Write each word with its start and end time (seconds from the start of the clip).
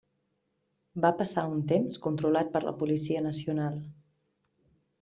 Va 1.05 1.11
passar 1.19 1.43
un 1.57 1.61
temps 1.73 2.01
controlat 2.07 2.51
per 2.57 2.63
la 2.65 2.75
Policia 2.81 3.25
Nacional. 3.29 3.79